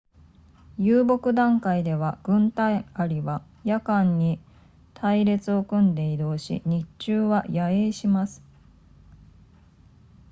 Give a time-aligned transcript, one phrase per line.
[0.79, 4.39] 遊牧段階では軍隊アリは夜間に
[4.95, 8.41] 隊列を組んで移動し日中は野営します